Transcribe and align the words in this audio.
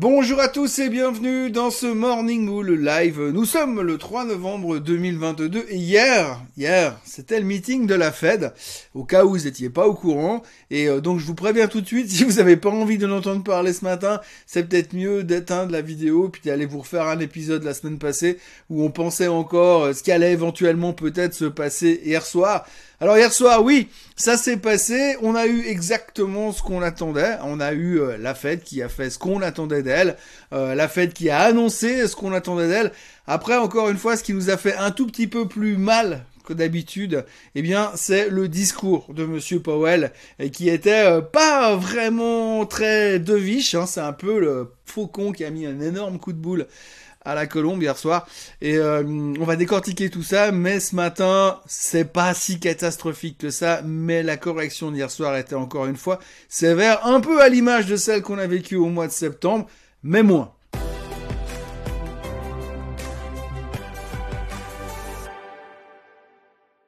Bonjour 0.00 0.40
à 0.40 0.48
tous 0.48 0.80
et 0.80 0.88
bienvenue 0.88 1.52
dans 1.52 1.70
ce 1.70 1.86
Morning 1.86 2.46
Bull 2.46 2.84
Live. 2.84 3.20
Nous 3.32 3.44
sommes 3.44 3.80
le 3.80 3.96
3 3.96 4.24
novembre 4.24 4.80
2022 4.80 5.66
et 5.68 5.76
hier, 5.76 6.40
hier, 6.56 6.98
c'était 7.04 7.38
le 7.38 7.46
meeting 7.46 7.86
de 7.86 7.94
la 7.94 8.10
Fed, 8.10 8.52
au 8.94 9.04
cas 9.04 9.24
où 9.24 9.30
vous 9.36 9.44
n'étiez 9.44 9.70
pas 9.70 9.86
au 9.86 9.94
courant. 9.94 10.42
Et 10.72 10.88
euh, 10.88 11.00
donc 11.00 11.20
je 11.20 11.26
vous 11.26 11.36
préviens 11.36 11.68
tout 11.68 11.80
de 11.80 11.86
suite, 11.86 12.10
si 12.10 12.24
vous 12.24 12.32
n'avez 12.32 12.56
pas 12.56 12.70
envie 12.70 12.98
de 12.98 13.06
l'entendre 13.06 13.44
parler 13.44 13.72
ce 13.72 13.84
matin, 13.84 14.20
c'est 14.46 14.68
peut-être 14.68 14.94
mieux 14.94 15.22
d'éteindre 15.22 15.70
la 15.70 15.80
vidéo 15.80 16.28
puis 16.28 16.42
d'aller 16.44 16.66
vous 16.66 16.80
refaire 16.80 17.06
un 17.06 17.20
épisode 17.20 17.62
la 17.62 17.72
semaine 17.72 17.98
passée 17.98 18.38
où 18.70 18.82
on 18.82 18.90
pensait 18.90 19.28
encore 19.28 19.84
euh, 19.84 19.92
ce 19.92 20.02
qui 20.02 20.10
allait 20.10 20.32
éventuellement 20.32 20.92
peut-être 20.92 21.34
se 21.34 21.44
passer 21.44 22.00
hier 22.04 22.26
soir. 22.26 22.66
Alors 23.00 23.16
hier 23.18 23.32
soir, 23.32 23.64
oui, 23.64 23.88
ça 24.14 24.36
s'est 24.36 24.56
passé. 24.56 25.16
On 25.20 25.34
a 25.34 25.46
eu 25.46 25.66
exactement 25.66 26.52
ce 26.52 26.62
qu'on 26.62 26.80
attendait. 26.80 27.36
On 27.42 27.58
a 27.58 27.72
eu 27.72 28.00
euh, 28.00 28.16
la 28.18 28.34
Fed 28.34 28.62
qui 28.62 28.82
a 28.82 28.88
fait 28.88 29.10
ce 29.10 29.18
qu'on 29.18 29.42
attendait 29.42 29.82
d'elle, 29.82 30.16
euh, 30.52 30.76
la 30.76 30.86
Fed 30.86 31.12
qui 31.12 31.28
a 31.28 31.40
annoncé 31.40 32.06
ce 32.06 32.14
qu'on 32.14 32.32
attendait 32.32 32.68
d'elle. 32.68 32.92
Après, 33.26 33.56
encore 33.56 33.88
une 33.88 33.96
fois, 33.96 34.16
ce 34.16 34.22
qui 34.22 34.32
nous 34.32 34.48
a 34.48 34.56
fait 34.56 34.76
un 34.76 34.92
tout 34.92 35.06
petit 35.06 35.26
peu 35.26 35.48
plus 35.48 35.76
mal 35.76 36.24
que 36.44 36.52
d'habitude, 36.52 37.24
eh 37.56 37.62
bien, 37.62 37.90
c'est 37.96 38.28
le 38.28 38.48
discours 38.48 39.12
de 39.12 39.24
Monsieur 39.24 39.60
Powell 39.60 40.12
qui 40.52 40.68
était 40.68 41.06
euh, 41.06 41.20
pas 41.20 41.74
vraiment 41.74 42.64
très 42.64 43.18
deviche. 43.18 43.74
Hein, 43.74 43.86
c'est 43.86 44.00
un 44.00 44.12
peu 44.12 44.38
le 44.38 44.70
faucon 44.84 45.32
qui 45.32 45.44
a 45.44 45.50
mis 45.50 45.66
un 45.66 45.80
énorme 45.80 46.20
coup 46.20 46.32
de 46.32 46.38
boule 46.38 46.68
à 47.24 47.34
la 47.34 47.46
Colombe 47.46 47.82
hier 47.82 47.96
soir. 47.96 48.26
Et 48.60 48.76
euh, 48.76 49.02
on 49.04 49.44
va 49.44 49.56
décortiquer 49.56 50.10
tout 50.10 50.22
ça, 50.22 50.52
mais 50.52 50.80
ce 50.80 50.94
matin, 50.94 51.60
c'est 51.66 52.12
pas 52.12 52.34
si 52.34 52.60
catastrophique 52.60 53.38
que 53.38 53.50
ça, 53.50 53.82
mais 53.84 54.22
la 54.22 54.36
correction 54.36 54.90
d'hier 54.90 55.10
soir 55.10 55.36
était 55.36 55.54
encore 55.54 55.86
une 55.86 55.96
fois 55.96 56.18
sévère, 56.48 57.06
un 57.06 57.20
peu 57.20 57.42
à 57.42 57.48
l'image 57.48 57.86
de 57.86 57.96
celle 57.96 58.22
qu'on 58.22 58.38
a 58.38 58.46
vécue 58.46 58.76
au 58.76 58.86
mois 58.86 59.06
de 59.06 59.12
septembre, 59.12 59.66
mais 60.02 60.22
moins. 60.22 60.52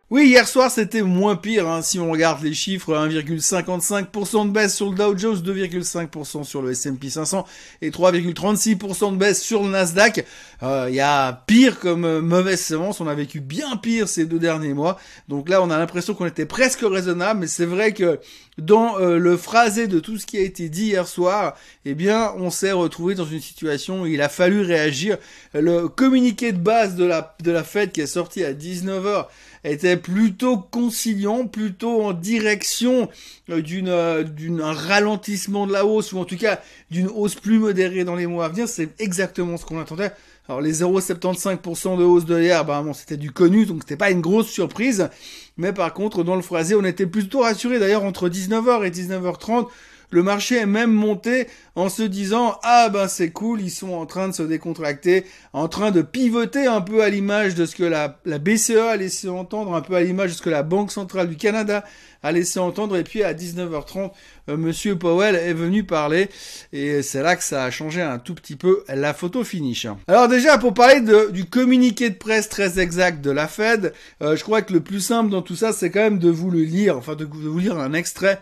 Oui, 0.09 0.29
hier 0.29 0.47
soir 0.47 0.71
c'était 0.71 1.03
moins 1.03 1.35
pire 1.35 1.69
hein, 1.69 1.83
si 1.83 1.99
on 1.99 2.13
regarde 2.13 2.41
les 2.45 2.55
chiffres, 2.55 2.95
1,55% 2.95 4.47
de 4.47 4.53
baisse 4.53 4.77
sur 4.77 4.91
le 4.91 4.97
Dow 4.97 5.19
Jones, 5.19 5.39
2,5% 5.39 6.45
sur 6.45 6.63
le 6.63 6.71
S&P 6.71 7.11
500 7.11 7.45
et 7.83 7.91
3,36% 7.91 9.15
de 9.15 9.17
baisse 9.17 9.43
sur 9.43 9.65
le 9.65 9.71
Nasdaq. 9.71 10.25
Il 10.63 10.65
euh, 10.65 10.91
y 10.91 11.01
a 11.01 11.33
pire 11.49 11.81
comme 11.81 12.05
euh, 12.05 12.21
mauvaise 12.23 12.61
séance, 12.61 13.01
on 13.01 13.09
a 13.09 13.15
vécu 13.17 13.41
bien 13.41 13.77
pire 13.77 14.09
ces 14.09 14.27
deux 14.27 14.39
derniers 14.39 14.75
mois. 14.75 14.97
Donc 15.27 15.49
là 15.49 15.61
on 15.61 15.71
a 15.71 15.77
l'impression 15.77 16.15
qu'on 16.15 16.27
était 16.27 16.47
presque 16.47 16.83
raisonnable, 16.83 17.41
mais 17.41 17.49
c'est 17.49 17.67
vrai 17.67 17.93
que 17.93 18.21
dans 18.59 19.01
euh, 19.01 19.19
le 19.19 19.37
phrasé 19.37 19.89
de 19.89 19.99
tout 19.99 20.19
ce 20.19 20.25
qui 20.27 20.39
a 20.39 20.43
été 20.43 20.69
dit 20.69 20.87
hier 20.87 21.09
soir, 21.09 21.57
eh 21.85 21.95
bien 21.95 22.33
on 22.39 22.51
s'est 22.51 22.71
retrouvé 22.71 23.17
dans 23.17 23.27
une 23.27 23.41
situation 23.41 24.03
où 24.03 24.07
il 24.07 24.23
a 24.23 24.29
fallu 24.29 24.61
réagir. 24.61 25.19
Le 25.53 25.89
communiqué 25.89 26.53
de 26.53 26.59
base 26.59 26.95
de 26.95 27.05
la, 27.05 27.35
de 27.43 27.51
la 27.51 27.65
fête 27.65 27.93
qui 27.93 28.03
est 28.03 28.07
sorti 28.07 28.45
à 28.45 28.53
19h 28.53 29.27
était 29.65 29.96
plutôt 29.97 30.59
conciliant, 30.59 31.47
plutôt 31.47 32.03
en 32.03 32.13
direction 32.13 33.09
euh, 33.51 33.61
d'une 33.61 33.89
euh, 33.89 34.25
ralentissement 34.61 35.67
de 35.67 35.73
la 35.73 35.85
hausse 35.85 36.13
ou 36.13 36.19
en 36.19 36.25
tout 36.25 36.37
cas 36.37 36.61
d'une 36.91 37.09
hausse 37.09 37.35
plus 37.35 37.59
modérée 37.59 38.05
dans 38.05 38.15
les 38.15 38.27
mois 38.27 38.47
à 38.47 38.49
venir, 38.49 38.69
c'est 38.69 39.01
exactement 39.01 39.57
ce 39.57 39.65
qu'on 39.65 39.81
attendait. 39.81 40.13
Alors 40.49 40.61
les 40.61 40.81
0,75% 40.81 41.99
de 41.99 42.05
hausse 42.05 42.25
de 42.25 42.41
hier, 42.41 42.65
bah 42.65 42.81
bon, 42.83 42.93
c'était 42.93 43.17
du 43.17 43.33
connu, 43.33 43.67
donc 43.67 43.79
c'était 43.81 43.97
pas 43.97 44.11
une 44.11 44.21
grosse 44.21 44.49
surprise. 44.49 45.09
Mais 45.57 45.73
par 45.73 45.93
contre, 45.93 46.23
dans 46.23 46.37
le 46.37 46.43
phrasé, 46.43 46.75
on 46.75 46.85
était 46.85 47.07
plutôt 47.07 47.41
rassuré. 47.41 47.79
D'ailleurs, 47.79 48.05
entre 48.05 48.29
19h 48.29 48.85
et 48.85 48.91
19h30, 48.91 49.67
le 50.11 50.23
marché 50.23 50.57
est 50.57 50.67
même 50.67 50.93
monté 50.93 51.47
en 51.75 51.89
se 51.89 52.03
disant 52.03 52.59
ah 52.63 52.89
ben 52.89 53.09
c'est 53.09 53.31
cool, 53.31 53.61
ils 53.61 53.71
sont 53.71 53.93
en 53.93 54.07
train 54.07 54.29
de 54.29 54.35
se 54.35 54.43
décontracter, 54.43 55.25
en 55.53 55.69
train 55.69 55.91
de 55.91 56.03
pivoter 56.03 56.67
un 56.67 56.81
peu 56.81 57.03
à 57.03 57.09
l'image 57.09 57.55
de 57.55 57.67
ce 57.67 57.77
que 57.77 57.85
la, 57.85 58.19
la 58.25 58.39
BCE 58.39 58.71
a 58.71 58.97
laissé 58.97 59.29
entendre, 59.29 59.75
un 59.75 59.81
peu 59.83 59.95
à 59.95 60.03
l'image 60.03 60.31
de 60.31 60.37
ce 60.37 60.43
que 60.43 60.51
la 60.51 60.63
Banque 60.63 60.93
centrale 60.93 61.29
du 61.29 61.37
Canada 61.37 61.85
a 62.23 62.33
laissé 62.33 62.59
entendre. 62.59 62.97
Et 62.97 63.05
puis 63.05 63.23
à 63.23 63.35
19h30, 63.35 64.11
euh, 64.49 64.57
Monsieur 64.57 64.97
Powell 64.97 65.35
est 65.35 65.53
venu 65.53 65.85
parler 65.85 66.29
et 66.73 67.03
c'est 67.03 67.23
là 67.23 67.37
que 67.37 67.45
ça 67.45 67.65
a 67.65 67.71
changé 67.71 68.03
un 68.03 68.19
tout 68.19 68.35
petit 68.35 68.57
peu 68.57 68.85
la 68.89 69.15
photo 69.15 69.45
finish. 69.45 69.87
Alors 70.09 70.29
déjà 70.29 70.59
pour 70.59 70.75
parler 70.75 71.01
de, 71.01 71.31
du 71.31 71.47
communiqué 71.47 72.11
de 72.11 72.17
presse 72.17 72.49
très 72.49 72.79
exact 72.79 73.25
de 73.25 73.31
la 73.31 73.49
Fed, 73.49 73.93
euh, 74.23 74.37
je 74.37 74.43
crois 74.43 74.63
que 74.63 74.73
le 74.73 74.81
plus 74.81 75.01
simple 75.01 75.31
dans 75.31 75.43
tout 75.43 75.57
ça 75.57 75.73
c'est 75.73 75.91
quand 75.91 76.01
même 76.01 76.19
de 76.19 76.31
vous 76.31 76.51
le 76.51 76.63
lire, 76.63 76.97
enfin 76.97 77.15
de 77.15 77.25
vous 77.25 77.59
lire 77.59 77.79
un 77.79 77.93
extrait 77.93 78.41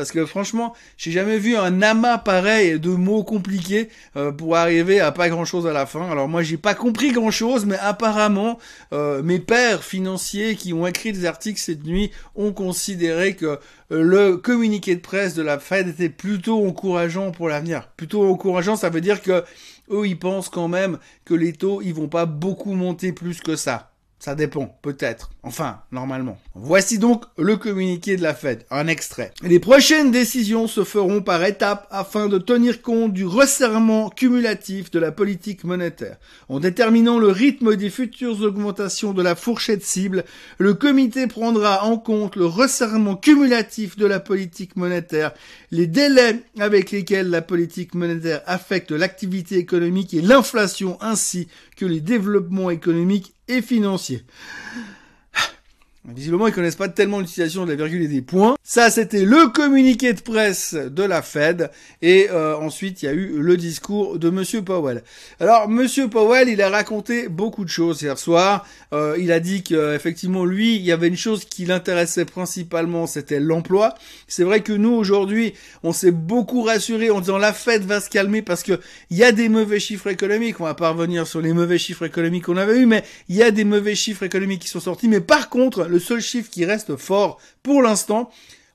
parce 0.00 0.12
que 0.12 0.24
franchement, 0.24 0.72
j'ai 0.96 1.10
jamais 1.10 1.36
vu 1.36 1.58
un 1.58 1.82
amas 1.82 2.16
pareil 2.16 2.80
de 2.80 2.88
mots 2.88 3.22
compliqués 3.22 3.90
euh, 4.16 4.32
pour 4.32 4.56
arriver 4.56 4.98
à 4.98 5.12
pas 5.12 5.28
grand 5.28 5.44
chose 5.44 5.66
à 5.66 5.74
la 5.74 5.84
fin. 5.84 6.10
Alors 6.10 6.26
moi, 6.26 6.42
j'ai 6.42 6.56
pas 6.56 6.72
compris 6.72 7.12
grand 7.12 7.30
chose, 7.30 7.66
mais 7.66 7.76
apparemment, 7.76 8.58
euh, 8.94 9.22
mes 9.22 9.40
pères 9.40 9.84
financiers 9.84 10.56
qui 10.56 10.72
ont 10.72 10.86
écrit 10.86 11.12
des 11.12 11.26
articles 11.26 11.60
cette 11.60 11.84
nuit 11.84 12.12
ont 12.34 12.54
considéré 12.54 13.36
que 13.36 13.44
euh, 13.44 13.58
le 13.90 14.38
communiqué 14.38 14.94
de 14.94 15.02
presse 15.02 15.34
de 15.34 15.42
la 15.42 15.58
Fed 15.58 15.88
était 15.88 16.08
plutôt 16.08 16.66
encourageant 16.66 17.30
pour 17.30 17.50
l'avenir. 17.50 17.90
Plutôt 17.98 18.26
encourageant, 18.26 18.76
ça 18.76 18.88
veut 18.88 19.02
dire 19.02 19.20
que 19.20 19.44
eux, 19.90 20.06
ils 20.06 20.18
pensent 20.18 20.48
quand 20.48 20.68
même 20.68 20.98
que 21.26 21.34
les 21.34 21.52
taux, 21.52 21.82
ils 21.82 21.92
vont 21.92 22.08
pas 22.08 22.24
beaucoup 22.24 22.72
monter 22.72 23.12
plus 23.12 23.42
que 23.42 23.54
ça. 23.54 23.90
Ça 24.22 24.34
dépend, 24.34 24.78
peut-être. 24.82 25.30
Enfin, 25.42 25.80
normalement. 25.92 26.38
Voici 26.54 26.98
donc 26.98 27.24
le 27.38 27.56
communiqué 27.56 28.18
de 28.18 28.22
la 28.22 28.34
Fed, 28.34 28.66
un 28.70 28.86
extrait. 28.86 29.32
Les 29.42 29.58
prochaines 29.58 30.10
décisions 30.10 30.66
se 30.66 30.84
feront 30.84 31.22
par 31.22 31.42
étapes 31.42 31.88
afin 31.90 32.28
de 32.28 32.36
tenir 32.36 32.82
compte 32.82 33.14
du 33.14 33.24
resserrement 33.24 34.10
cumulatif 34.10 34.90
de 34.90 34.98
la 34.98 35.10
politique 35.10 35.64
monétaire. 35.64 36.18
En 36.50 36.60
déterminant 36.60 37.18
le 37.18 37.28
rythme 37.28 37.76
des 37.76 37.88
futures 37.88 38.42
augmentations 38.42 39.14
de 39.14 39.22
la 39.22 39.34
fourchette 39.34 39.82
cible, 39.82 40.24
le 40.58 40.74
comité 40.74 41.26
prendra 41.26 41.84
en 41.84 41.96
compte 41.96 42.36
le 42.36 42.44
resserrement 42.44 43.16
cumulatif 43.16 43.96
de 43.96 44.04
la 44.04 44.20
politique 44.20 44.76
monétaire, 44.76 45.32
les 45.70 45.86
délais 45.86 46.42
avec 46.58 46.90
lesquels 46.90 47.30
la 47.30 47.40
politique 47.40 47.94
monétaire 47.94 48.42
affecte 48.44 48.90
l'activité 48.90 49.56
économique 49.56 50.12
et 50.12 50.20
l'inflation 50.20 50.98
ainsi 51.00 51.48
que 51.76 51.86
les 51.86 52.00
développements 52.00 52.68
économiques 52.68 53.32
et 53.50 53.62
Visiblement, 56.14 56.46
ils 56.46 56.52
connaissent 56.52 56.76
pas 56.76 56.88
tellement 56.88 57.20
l'utilisation 57.20 57.64
de 57.64 57.70
la 57.70 57.76
virgule 57.76 58.02
et 58.02 58.08
des 58.08 58.22
points. 58.22 58.56
Ça, 58.62 58.90
c'était 58.90 59.24
le 59.24 59.48
communiqué 59.48 60.12
de 60.12 60.20
presse 60.20 60.74
de 60.74 61.02
la 61.02 61.22
Fed. 61.22 61.70
Et 62.02 62.28
euh, 62.30 62.56
ensuite, 62.56 63.02
il 63.02 63.06
y 63.06 63.08
a 63.08 63.12
eu 63.12 63.40
le 63.40 63.56
discours 63.56 64.18
de 64.18 64.30
Monsieur 64.30 64.62
Powell. 64.62 65.02
Alors, 65.38 65.68
Monsieur 65.68 66.08
Powell, 66.08 66.48
il 66.48 66.60
a 66.62 66.68
raconté 66.68 67.28
beaucoup 67.28 67.64
de 67.64 67.70
choses 67.70 68.02
hier 68.02 68.18
soir. 68.18 68.66
Euh, 68.92 69.16
il 69.18 69.30
a 69.32 69.40
dit 69.40 69.62
qu'effectivement, 69.62 70.44
lui, 70.44 70.76
il 70.76 70.82
y 70.82 70.92
avait 70.92 71.08
une 71.08 71.16
chose 71.16 71.44
qui 71.44 71.64
l'intéressait 71.64 72.24
principalement, 72.24 73.06
c'était 73.06 73.40
l'emploi. 73.40 73.94
C'est 74.26 74.44
vrai 74.44 74.62
que 74.62 74.72
nous, 74.72 74.92
aujourd'hui, 74.92 75.54
on 75.82 75.92
s'est 75.92 76.10
beaucoup 76.10 76.62
rassuré 76.62 77.10
en 77.10 77.20
disant 77.20 77.38
la 77.38 77.52
Fed 77.52 77.84
va 77.84 78.00
se 78.00 78.10
calmer 78.10 78.42
parce 78.42 78.62
que 78.62 78.80
il 79.10 79.16
y 79.16 79.24
a 79.24 79.32
des 79.32 79.48
mauvais 79.48 79.78
chiffres 79.78 80.08
économiques. 80.08 80.60
On 80.60 80.64
va 80.64 80.74
pas 80.74 80.90
revenir 80.90 81.26
sur 81.26 81.40
les 81.40 81.52
mauvais 81.52 81.78
chiffres 81.78 82.04
économiques 82.04 82.44
qu'on 82.44 82.56
avait 82.56 82.78
eu, 82.78 82.86
mais 82.86 83.04
il 83.28 83.36
y 83.36 83.42
a 83.42 83.50
des 83.50 83.64
mauvais 83.64 83.94
chiffres 83.94 84.24
économiques 84.24 84.62
qui 84.62 84.68
sont 84.68 84.80
sortis. 84.80 85.08
Mais 85.08 85.20
par 85.20 85.48
contre, 85.48 85.84
le 85.84 85.99
seul 86.00 86.20
chiffre 86.20 86.50
qui 86.50 86.64
reste 86.64 86.96
fort 86.96 87.38
pour 87.62 87.82
l'instant, 87.82 88.30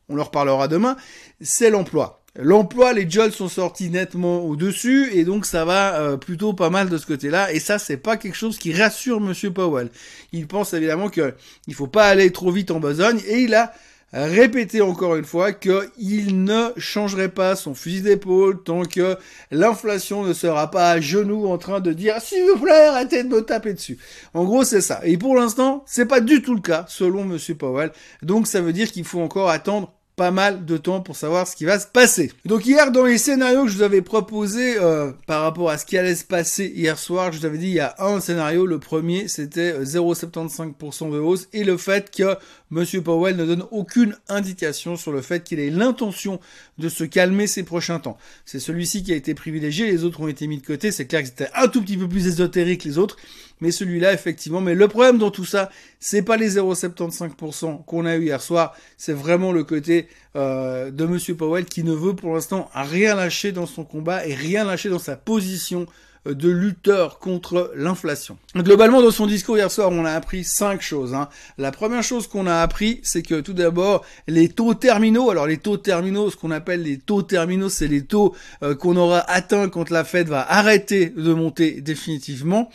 on 0.07 0.15
leur 0.15 0.31
parlera 0.31 0.67
demain, 0.67 0.95
c'est 1.41 1.69
l'emploi. 1.69 2.21
L'emploi, 2.37 2.91
les 2.91 3.09
jobs 3.09 3.31
sont 3.31 3.47
sortis 3.47 3.89
nettement 3.89 4.39
au-dessus 4.39 5.09
et 5.13 5.23
donc 5.23 5.45
ça 5.45 5.63
va 5.63 6.01
euh, 6.01 6.17
plutôt 6.17 6.51
pas 6.51 6.69
mal 6.69 6.89
de 6.89 6.97
ce 6.97 7.05
côté-là. 7.05 7.53
Et 7.53 7.61
ça, 7.61 7.79
c'est 7.79 7.95
pas 7.95 8.17
quelque 8.17 8.35
chose 8.35 8.57
qui 8.57 8.73
rassure 8.73 9.21
Monsieur 9.21 9.51
Powell. 9.51 9.89
Il 10.33 10.45
pense 10.45 10.73
évidemment 10.73 11.09
qu'il 11.09 11.33
faut 11.73 11.87
pas 11.87 12.07
aller 12.07 12.31
trop 12.31 12.51
vite 12.51 12.71
en 12.71 12.81
besogne 12.81 13.21
et 13.25 13.39
il 13.39 13.53
a 13.53 13.73
répéter 14.13 14.81
encore 14.81 15.15
une 15.15 15.25
fois 15.25 15.51
qu'il 15.51 16.43
ne 16.43 16.69
changerait 16.77 17.29
pas 17.29 17.55
son 17.55 17.73
fusil 17.73 18.01
d'épaule 18.01 18.63
tant 18.63 18.83
que 18.83 19.17
l'inflation 19.51 20.23
ne 20.23 20.33
sera 20.33 20.71
pas 20.71 20.91
à 20.91 21.01
genoux 21.01 21.47
en 21.47 21.57
train 21.57 21.81
de 21.81 21.91
dire 21.91 22.21
s'il 22.21 22.45
vous 22.49 22.59
plaît 22.59 22.87
arrêtez 22.87 23.23
de 23.23 23.29
me 23.29 23.41
taper 23.41 23.73
dessus. 23.73 23.97
En 24.33 24.45
gros 24.45 24.63
c'est 24.63 24.81
ça. 24.81 25.01
Et 25.03 25.17
pour 25.17 25.35
l'instant 25.35 25.83
c'est 25.85 26.05
pas 26.05 26.21
du 26.21 26.41
tout 26.41 26.55
le 26.55 26.61
cas 26.61 26.85
selon 26.87 27.25
Monsieur 27.25 27.55
Powell. 27.55 27.91
Donc 28.21 28.47
ça 28.47 28.61
veut 28.61 28.73
dire 28.73 28.91
qu'il 28.91 29.03
faut 29.03 29.21
encore 29.21 29.49
attendre 29.49 29.91
pas 30.15 30.31
mal 30.31 30.65
de 30.65 30.77
temps 30.77 31.01
pour 31.01 31.15
savoir 31.15 31.47
ce 31.47 31.55
qui 31.55 31.65
va 31.65 31.77
se 31.77 31.87
passer. 31.87 32.31
Donc 32.45 32.65
hier, 32.65 32.91
dans 32.91 33.03
les 33.03 33.17
scénarios 33.17 33.65
que 33.65 33.69
je 33.69 33.77
vous 33.77 33.83
avais 33.83 34.01
proposés 34.01 34.77
euh, 34.77 35.11
par 35.27 35.41
rapport 35.41 35.69
à 35.69 35.77
ce 35.77 35.85
qui 35.85 35.97
allait 35.97 36.15
se 36.15 36.23
passer 36.23 36.71
hier 36.73 36.97
soir, 36.97 37.31
je 37.31 37.39
vous 37.39 37.45
avais 37.45 37.57
dit 37.57 37.67
il 37.67 37.73
y 37.73 37.79
a 37.79 37.95
un 37.99 38.19
scénario. 38.19 38.65
Le 38.65 38.79
premier, 38.79 39.27
c'était 39.27 39.79
0,75% 39.79 41.11
de 41.11 41.19
hausse 41.19 41.47
et 41.53 41.63
le 41.63 41.77
fait 41.77 42.15
que 42.15 42.37
Monsieur 42.71 43.01
Powell 43.01 43.35
ne 43.35 43.45
donne 43.45 43.63
aucune 43.71 44.15
indication 44.27 44.97
sur 44.97 45.11
le 45.11 45.21
fait 45.21 45.43
qu'il 45.43 45.59
ait 45.59 45.69
l'intention 45.69 46.39
de 46.79 46.89
se 46.89 47.03
calmer 47.03 47.45
ces 47.45 47.63
prochains 47.63 47.99
temps. 47.99 48.17
C'est 48.43 48.59
celui-ci 48.59 49.03
qui 49.03 49.13
a 49.13 49.15
été 49.15 49.35
privilégié, 49.35 49.85
les 49.85 50.03
autres 50.03 50.21
ont 50.21 50.27
été 50.27 50.47
mis 50.47 50.57
de 50.59 50.65
côté. 50.65 50.91
C'est 50.91 51.05
clair 51.05 51.21
que 51.21 51.27
c'était 51.27 51.49
un 51.53 51.67
tout 51.67 51.81
petit 51.81 51.97
peu 51.97 52.09
plus 52.09 52.25
ésotérique 52.25 52.83
les 52.83 52.97
autres, 52.97 53.17
mais 53.61 53.71
celui-là 53.71 54.13
effectivement. 54.13 54.61
Mais 54.61 54.73
le 54.73 54.87
problème 54.87 55.19
dans 55.19 55.31
tout 55.31 55.45
ça, 55.45 55.69
c'est 55.99 56.23
pas 56.23 56.37
les 56.37 56.55
0,75% 56.57 57.85
qu'on 57.85 58.05
a 58.05 58.15
eu 58.15 58.23
hier 58.23 58.41
soir, 58.41 58.75
c'est 58.97 59.13
vraiment 59.13 59.51
le 59.51 59.63
côté 59.63 60.07
euh, 60.35 60.89
de 60.89 61.05
Monsieur 61.05 61.35
Powell 61.35 61.65
qui 61.65 61.83
ne 61.83 61.93
veut 61.93 62.15
pour 62.15 62.33
l'instant 62.33 62.69
rien 62.73 63.15
lâcher 63.15 63.51
dans 63.51 63.67
son 63.67 63.83
combat 63.83 64.25
et 64.25 64.33
rien 64.33 64.63
lâcher 64.63 64.89
dans 64.89 64.99
sa 64.99 65.15
position 65.15 65.85
de 66.25 66.49
lutteur 66.49 67.19
contre 67.19 67.71
l'inflation. 67.75 68.37
Globalement, 68.55 69.01
dans 69.01 69.11
son 69.11 69.27
discours 69.27 69.57
hier 69.57 69.69
soir, 69.69 69.89
on 69.91 70.05
a 70.05 70.11
appris 70.11 70.43
cinq 70.43 70.81
choses. 70.81 71.13
Hein. 71.13 71.29
La 71.57 71.71
première 71.71 72.03
chose 72.03 72.27
qu'on 72.27 72.47
a 72.47 72.55
appris, 72.55 72.99
c'est 73.03 73.21
que 73.21 73.41
tout 73.41 73.53
d'abord, 73.53 74.03
les 74.27 74.49
taux 74.49 74.73
terminaux, 74.73 75.29
alors 75.29 75.47
les 75.47 75.57
taux 75.57 75.77
terminaux, 75.77 76.29
ce 76.29 76.35
qu'on 76.35 76.51
appelle 76.51 76.83
les 76.83 76.97
taux 76.97 77.21
terminaux, 77.21 77.69
c'est 77.69 77.87
les 77.87 78.03
taux 78.03 78.35
euh, 78.63 78.75
qu'on 78.75 78.95
aura 78.97 79.19
atteints 79.29 79.69
quand 79.69 79.89
la 79.89 80.03
Fed 80.03 80.27
va 80.27 80.45
arrêter 80.49 81.09
de 81.09 81.33
monter 81.33 81.81
définitivement 81.81 82.69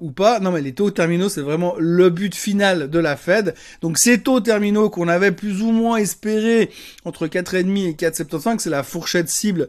ou 0.00 0.10
pas. 0.10 0.40
Non, 0.40 0.50
mais 0.50 0.62
les 0.62 0.72
taux 0.72 0.90
terminaux, 0.90 1.28
c'est 1.28 1.40
vraiment 1.40 1.74
le 1.78 2.10
but 2.10 2.34
final 2.34 2.88
de 2.88 2.98
la 2.98 3.16
Fed. 3.16 3.54
Donc 3.82 3.98
ces 3.98 4.20
taux 4.20 4.40
terminaux 4.40 4.90
qu'on 4.90 5.08
avait 5.08 5.32
plus 5.32 5.62
ou 5.62 5.70
moins 5.70 5.96
espérés 5.96 6.70
entre 7.04 7.26
4,5 7.26 7.88
et 7.88 7.92
4,75, 7.92 8.58
c'est 8.60 8.70
la 8.70 8.82
fourchette 8.82 9.28
cible 9.28 9.68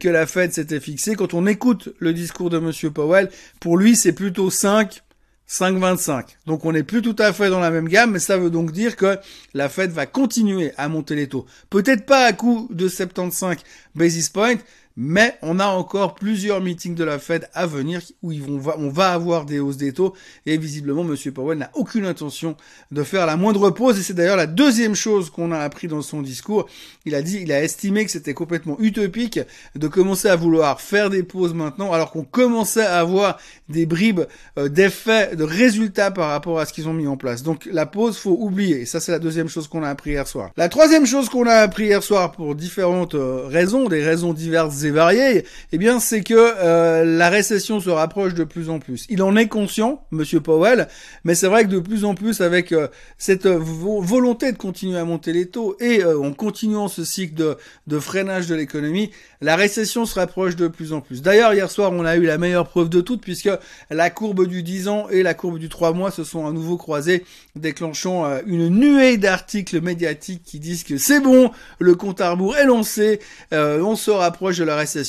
que 0.00 0.08
la 0.08 0.26
Fed 0.26 0.52
s'était 0.52 0.80
fixée. 0.80 1.14
Quand 1.14 1.34
on 1.34 1.46
écoute 1.46 1.90
le 1.98 2.12
discours 2.12 2.50
de 2.50 2.58
Monsieur 2.66 2.90
Powell. 2.90 3.30
Pour 3.60 3.78
lui, 3.78 3.96
c'est 3.96 4.12
plutôt 4.12 4.50
5, 4.50 5.02
5,25. 5.48 6.24
Donc 6.46 6.64
on 6.64 6.72
n'est 6.72 6.82
plus 6.82 7.02
tout 7.02 7.16
à 7.18 7.32
fait 7.32 7.50
dans 7.50 7.60
la 7.60 7.70
même 7.70 7.88
gamme, 7.88 8.12
mais 8.12 8.18
ça 8.18 8.36
veut 8.36 8.50
donc 8.50 8.72
dire 8.72 8.96
que 8.96 9.18
la 9.54 9.68
Fed 9.68 9.90
va 9.90 10.06
continuer 10.06 10.72
à 10.76 10.88
monter 10.88 11.14
les 11.14 11.28
taux. 11.28 11.46
Peut-être 11.70 12.04
pas 12.04 12.24
à 12.24 12.32
coup 12.32 12.68
de 12.70 12.88
75 12.88 13.58
basis 13.94 14.28
points, 14.28 14.56
mais 14.96 15.36
on 15.42 15.60
a 15.60 15.66
encore 15.66 16.14
plusieurs 16.14 16.60
meetings 16.62 16.94
de 16.94 17.04
la 17.04 17.18
Fed 17.18 17.48
à 17.52 17.66
venir 17.66 18.00
où 18.22 18.32
ils 18.32 18.42
vont, 18.42 18.60
on 18.78 18.88
va 18.88 19.12
avoir 19.12 19.44
des 19.44 19.60
hausses 19.60 19.76
des 19.76 19.92
taux 19.92 20.14
et 20.46 20.56
visiblement 20.56 21.04
Monsieur 21.04 21.32
Powell 21.32 21.58
n'a 21.58 21.70
aucune 21.74 22.06
intention 22.06 22.56
de 22.90 23.02
faire 23.02 23.26
la 23.26 23.36
moindre 23.36 23.70
pause 23.70 23.98
et 23.98 24.02
c'est 24.02 24.14
d'ailleurs 24.14 24.36
la 24.36 24.46
deuxième 24.46 24.94
chose 24.94 25.28
qu'on 25.28 25.52
a 25.52 25.58
appris 25.58 25.86
dans 25.86 26.00
son 26.00 26.22
discours. 26.22 26.66
Il 27.04 27.14
a 27.14 27.20
dit, 27.20 27.40
il 27.42 27.52
a 27.52 27.62
estimé 27.62 28.06
que 28.06 28.10
c'était 28.10 28.32
complètement 28.32 28.78
utopique 28.80 29.38
de 29.74 29.88
commencer 29.88 30.28
à 30.28 30.36
vouloir 30.36 30.80
faire 30.80 31.10
des 31.10 31.22
pauses 31.22 31.52
maintenant 31.52 31.92
alors 31.92 32.10
qu'on 32.10 32.24
commençait 32.24 32.86
à 32.86 32.98
avoir 32.98 33.38
des 33.68 33.84
bribes 33.84 34.22
euh, 34.58 34.68
d'effets, 34.68 35.36
de 35.36 35.44
résultats 35.44 36.10
par 36.10 36.30
rapport 36.30 36.58
à 36.58 36.64
ce 36.64 36.72
qu'ils 36.72 36.88
ont 36.88 36.94
mis 36.94 37.06
en 37.06 37.18
place. 37.18 37.42
Donc 37.42 37.68
la 37.70 37.84
pause, 37.84 38.16
faut 38.16 38.36
oublier. 38.40 38.80
Et 38.80 38.86
ça 38.86 39.00
c'est 39.00 39.12
la 39.12 39.18
deuxième 39.18 39.48
chose 39.48 39.68
qu'on 39.68 39.82
a 39.82 39.90
appris 39.90 40.12
hier 40.12 40.26
soir. 40.26 40.52
La 40.56 40.70
troisième 40.70 41.04
chose 41.04 41.28
qu'on 41.28 41.46
a 41.46 41.54
appris 41.54 41.84
hier 41.84 42.02
soir 42.02 42.32
pour 42.32 42.54
différentes 42.54 43.14
euh, 43.14 43.46
raisons, 43.46 43.88
des 43.88 44.02
raisons 44.02 44.32
diverses 44.32 44.85
varié, 44.90 45.44
eh 45.72 45.78
bien 45.78 46.00
c'est 46.00 46.22
que 46.22 46.34
euh, 46.34 47.04
la 47.04 47.28
récession 47.28 47.80
se 47.80 47.90
rapproche 47.90 48.34
de 48.34 48.44
plus 48.44 48.70
en 48.70 48.78
plus. 48.78 49.06
Il 49.08 49.22
en 49.22 49.36
est 49.36 49.48
conscient, 49.48 50.04
Monsieur 50.10 50.40
Powell, 50.40 50.88
mais 51.24 51.34
c'est 51.34 51.46
vrai 51.46 51.64
que 51.64 51.68
de 51.68 51.78
plus 51.78 52.04
en 52.04 52.14
plus 52.14 52.40
avec 52.40 52.72
euh, 52.72 52.88
cette 53.18 53.46
volonté 53.46 54.52
de 54.52 54.56
continuer 54.56 54.98
à 54.98 55.04
monter 55.04 55.32
les 55.32 55.46
taux 55.46 55.76
et 55.80 56.02
euh, 56.02 56.20
en 56.20 56.32
continuant 56.32 56.88
ce 56.88 57.04
cycle 57.04 57.56
de, 57.86 57.98
freinage 57.98 58.46
de 58.46 58.54
l'économie, 58.54 59.10
la 59.40 59.56
récession 59.56 60.06
se 60.06 60.14
rapproche 60.14 60.56
de 60.56 60.68
plus 60.68 60.92
en 60.92 61.00
plus. 61.00 61.22
D'ailleurs, 61.22 61.54
hier 61.54 61.70
soir, 61.70 61.92
on 61.92 62.04
a 62.04 62.16
eu 62.16 62.24
la 62.24 62.38
meilleure 62.38 62.68
preuve 62.68 62.88
de 62.88 63.00
toutes 63.00 63.22
puisque 63.22 63.50
la 63.90 64.10
courbe 64.10 64.46
du 64.46 64.62
10 64.62 64.88
ans 64.88 65.08
et 65.10 65.22
la 65.22 65.34
courbe 65.34 65.58
du 65.58 65.68
3 65.68 65.92
mois 65.92 66.10
se 66.10 66.24
sont 66.24 66.46
à 66.46 66.52
nouveau 66.52 66.76
croisées, 66.76 67.24
déclenchant 67.54 68.24
une 68.46 68.68
nuée 68.68 69.16
d'articles 69.16 69.80
médiatiques 69.80 70.42
qui 70.44 70.58
disent 70.58 70.84
que 70.84 70.98
c'est 70.98 71.20
bon, 71.20 71.50
le 71.78 71.94
compte 71.94 72.20
à 72.20 72.30
rebours 72.30 72.56
est 72.56 72.64
lancé, 72.64 73.20
on 73.52 73.96
se 73.96 74.10
rapproche 74.10 74.58
de 74.58 74.64